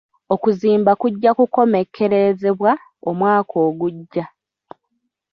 Okuzimba 0.33 0.91
kujja 1.01 1.31
kukomekkerezebwa 1.37 2.71
omwaka 3.09 3.55
ogujja. 3.67 4.25